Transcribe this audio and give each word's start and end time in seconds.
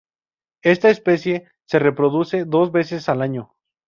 Esta 0.63 0.89
especie 0.89 1.45
se 1.67 1.77
reproduce 1.77 2.45
dos 2.45 2.71
veces 2.71 3.07
al 3.07 3.21
año. 3.21 3.53